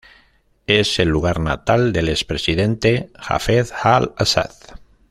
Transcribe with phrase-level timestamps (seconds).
[0.65, 4.49] Es el lugar natal del expresidente Hafez al-Asad.